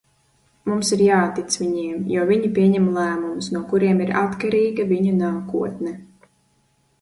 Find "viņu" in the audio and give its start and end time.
4.95-5.13